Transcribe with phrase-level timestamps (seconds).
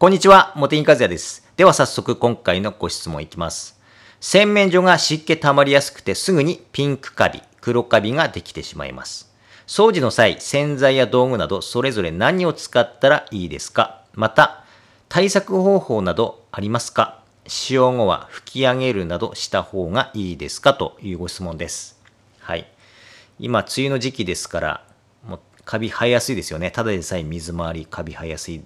[0.00, 1.46] こんにちは、茂木和也です。
[1.58, 3.78] では早速今回のご質問いきます。
[4.18, 9.30] 洗面所が湿気溜まりやすくてすぐにピンクカビ、黒カビができてしまいます。
[9.66, 14.00] 掃除の際、洗剤や道具などそれぞれ何を使ったらいいですか？
[14.14, 14.64] また、
[15.10, 17.22] 対策方法などありますか？
[17.46, 20.72] 使用後は拭き上げるなどした方がいいですか？
[20.72, 22.00] というご質問です。
[22.38, 22.66] はい。
[23.38, 24.84] 今、梅雨の時期ですから、
[25.26, 26.70] もうカビ生えやすいですよね。
[26.70, 28.62] ただでさえ水回りカビ生えやすい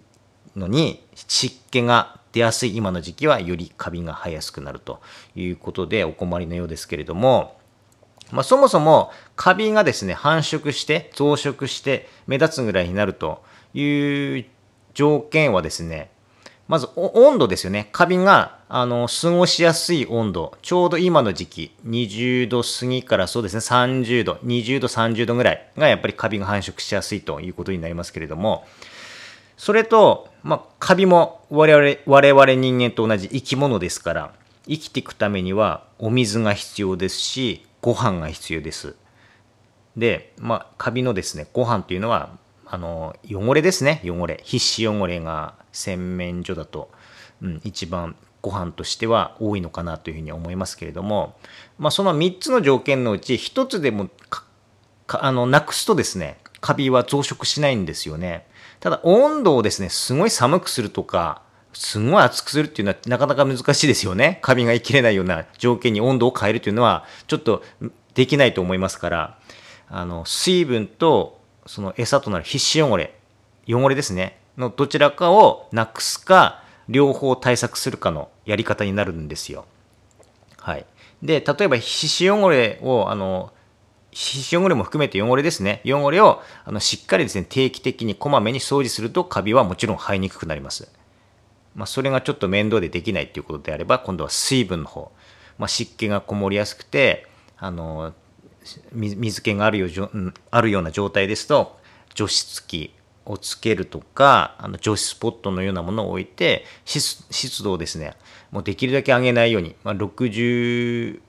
[0.56, 5.00] のに、湿気が出やすい今の時期はよりカビが生えやすくなると
[5.36, 7.56] いうことでお困りのようですけれども、
[8.32, 13.42] まあ、そもそもカビがですね、繁殖して増殖して目立つぐらいになると
[13.74, 14.44] いう
[14.94, 16.10] 条件はですね、
[16.66, 17.88] まず温度ですよね。
[17.92, 28.66] カビがあの過ごしやすい温度、ちょうど今の時期、20度過ぎからそうですね、30度、20度、30度ぐらいがやっぱりカビが繁殖しやすいということになりますけれども、
[29.56, 34.34] それと、まあ、カビも我々我々人間と同じ生き物ですから、
[34.68, 38.94] 生きていくためにはお水が必要ですし、ご飯が必要です。
[39.96, 42.36] で、まあ、カビのですね、ご飯というのは、
[42.66, 44.40] あの、汚れですね、汚れ。
[44.44, 46.90] 皮脂汚れが洗面所だと、
[47.40, 51.36] うん、一番ご飯としては多いのかなというふうに思いますけれども、
[51.78, 54.10] まあ、その3つの条件のうち1つでも
[55.08, 58.46] あのなくすとですね、カビは増殖しないんですよね。
[58.80, 64.38] ただ温度をですね、すごい寒くするとか、すごい熱くするっていうのはなかなか難しいですよね。
[64.42, 67.62] カビが生きれないような条件に温度を変えるというのはちょっと
[68.14, 69.38] できないと思いますから、
[69.88, 73.18] あの水分とその餌となる皮脂汚れ、
[73.68, 79.64] 汚れですね、のどちらかをなくすか、両方対策するかのやり方になるんですよ。
[80.58, 80.86] はい。
[81.22, 83.52] で、例えば皮脂汚れを、あの、
[84.14, 85.82] 皮脂汚れも含めて汚れですね。
[85.84, 90.88] 汚れをあのしっかりですね、定期的にこまめに掃除するとカビはもちろん生えにくくなります。
[91.74, 95.10] まあ、それがちょっと面倒でできないっていうことであれば、今度は水分の方。
[95.58, 97.26] まあ、湿気がこもりやすくて、
[97.56, 98.14] あの、
[98.92, 100.10] 水気があるよ
[100.50, 101.78] あるような状態ですと、
[102.14, 102.94] 除湿器
[103.26, 108.14] をつけるとか、あの除湿ポットのようなものを置いて、湿度をですね、
[108.54, 111.20] もうできるだけ上げないように、まあ、60%、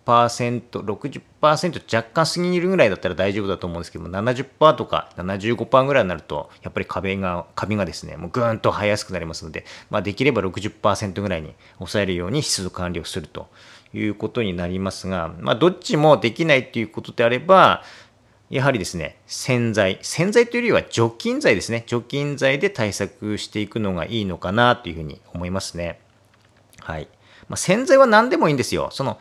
[0.69, 13.47] 60%若干過ぎるぐらいだったら大丈夫だと思うんですけども、70%とか75%ぐらいになると、やっぱり壁が、カビがですね、もうぐーんと生えやすくなりますので、まあ、できれば60%ぐらいに抑えるように湿度管理をすると
[13.91, 17.81] いうことになりますが、まあ、どっちもできないということであれば、
[18.55, 19.99] やはりですね、洗剤。
[20.01, 21.83] 洗剤というよりは除菌剤ですね。
[21.87, 25.99] 除菌剤で対策していくのがいいのかなというふうに思いますね。
[26.79, 27.09] はい。
[27.49, 28.87] まあ、洗剤は何でもいいんですよ。
[28.93, 29.19] その、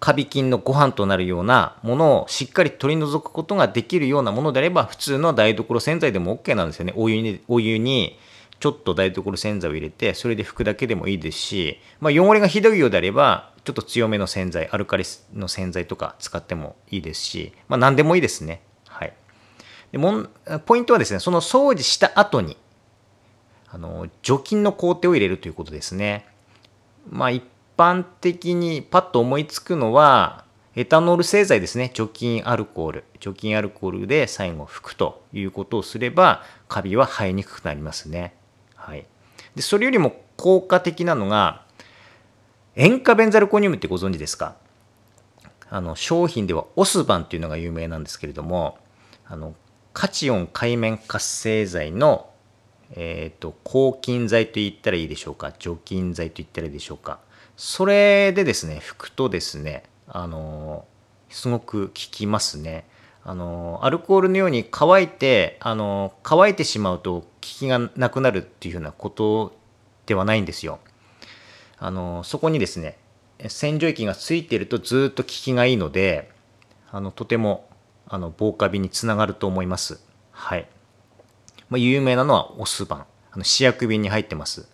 [0.00, 6.92] カビ菌のご飯となるようなものをしっかり取り除くことができるようなものであれば、普通の台所洗剤でも OK なんですよね。
[6.94, 8.18] お湯に、お湯に
[8.58, 18.62] ちょっと台所洗剤を入れて、それで拭くだけでもいいですし、まあ、汚れがひどいようであれば、ちょっと強めの洗剤、アルカリの洗剤とか使ってもいいですし、まあ、何でもいいですね。
[18.86, 19.12] はい。
[19.92, 20.26] でも
[20.64, 22.56] ポイントはですね、その掃除した後に、
[23.68, 26.26] あの、除菌の工程を入れるということですね。
[27.10, 27.42] まあ、一
[27.76, 30.44] 般的にパッと思いつくのは、
[30.76, 31.90] エタノール製剤ですね。
[31.94, 33.04] 除菌アルコール。
[33.18, 38.34] 除菌アルコールで最後拭くということをすれば、カビは生えにくくなりますね。
[38.86, 39.04] はい。
[39.56, 41.64] で、それよりも効果的なのが、
[42.76, 44.54] 塩化ベンザルコニウムってご存知ですか？
[45.68, 48.78] あの、商品ではオスバンっていうのが有名なんですけれども、
[49.26, 49.54] あの、
[49.92, 52.30] カチオン海面活性剤の、
[52.92, 55.52] えっ、ー、と、抗菌剤と言ったらいいでしょうか？
[55.58, 57.18] 除菌剤と言ったらいいでしょうか？
[57.56, 60.84] それでですね、拭くとですね、あの、
[61.28, 62.86] すごく効きますね。
[63.28, 69.58] あの、アルコールのように乾いて、あの、乾いてしまうと効きがなくなるっていうふうなこと
[70.06, 70.78] ではないんですよ。
[71.76, 72.96] あの、そこにですね、
[73.48, 76.30] 洗浄液がついているとずっと効きがいいので、
[76.92, 77.68] あの、とても、
[78.06, 80.00] あの、防カビにつながると思います。
[80.30, 80.68] はい。
[81.68, 83.06] まあ、有名なのはオスバン。
[83.32, 84.68] あの、試薬瓶に入ってます。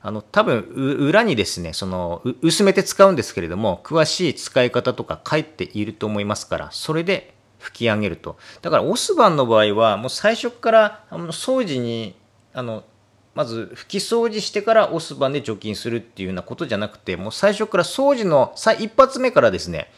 [0.00, 8.36] あの、多分、裏にですね、その、薄めて使うんですけれども、詳しい使い方とか書いていると思いますから、それで拭き上げると。
[8.60, 12.14] だから、オスバンの場合は、もう最初から、あの、掃除に、
[12.52, 12.84] あの、
[13.34, 19.90] まず拭き掃除してからオスバンで除菌するっていうようなことじゃなくて、もう最初から掃除の一発目からですね、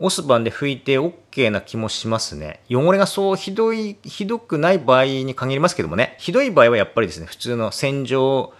[0.00, 2.60] オスバンで拭いて OK な気もしますね。
[2.70, 8.52] 汚れがそうひどい、ひどくない場合に限りますけどもね、ひどい場合はやっぱりですね、普通の洗浄、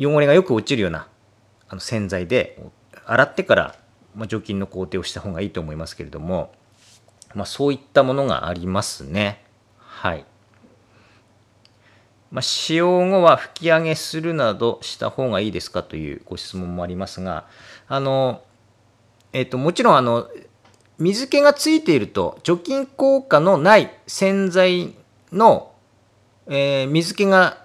[0.00, 1.06] 汚れがよく落ちるような
[1.68, 2.58] あの洗剤で
[3.06, 3.76] 洗ってから、
[4.16, 6.52] まあ、除菌の工程をした方がいいと思いますけれども、
[7.34, 9.44] まあ、そういったものがありますね。
[9.78, 10.24] はい。
[12.30, 17.46] まあ、使用後は吹き上げするなどした方がいいですかというご質問もありますが、
[17.88, 18.42] あの、
[19.32, 20.28] えっ、と、もちろん、あの、
[20.98, 24.94] 水気がついていると、除菌効果のない洗剤
[25.32, 25.72] の、
[26.46, 27.62] えー、水気が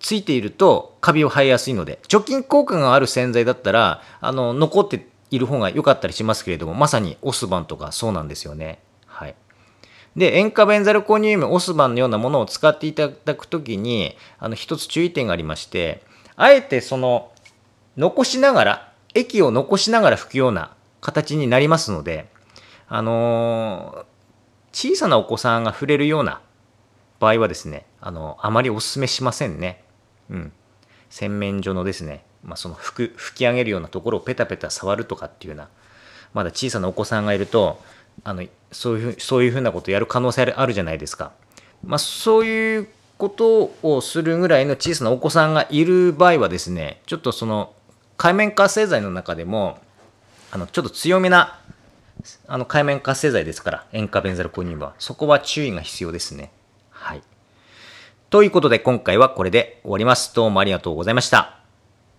[0.00, 8.80] ついているとカビを生えやすいので、除菌効果がある洗剤だったら、あの、残っている方が良かったりしますけれども、まさにオスバンとかそうなんですよね。
[9.20, 9.34] はい。
[10.16, 16.02] で、塩化ベンザルコニウム、オスバンのようなものを使っていただくときに、あの、一つ注意点がありまして、
[16.36, 17.30] あえてその、
[17.98, 22.28] 残しながら、液を残しながら拭くような形になりますので、
[22.88, 26.40] あのー、小さなお子さんが触れるような
[27.18, 29.84] 場合はですね、あの、あまりお勧めしませんね。
[30.30, 30.52] うん。
[31.10, 35.68] 洗面所のですね、まあ、その拭く、拭き上げるようなところをペタペタ触るとかっていうような、
[36.32, 37.82] まだ小さなお子さんがいると、
[38.24, 41.32] あのそういうそういうふうなことをやる可能性あるじゃないですか。
[41.84, 42.88] まあ、そういう
[43.18, 47.72] ことをするぐらいの小さなお子さんがいる場合はですね、ちょっとその
[48.16, 49.78] 海面活性剤の中でも、
[50.50, 51.58] あのちょっと強めな
[52.46, 56.50] あの海面活性剤ですから、塩化ベンザルコニウムは、そこは注意が必要ですね。
[56.90, 57.22] はい。
[58.28, 60.34] ということで今回はこれで終わります。
[60.34, 61.59] どうもありがとうございました。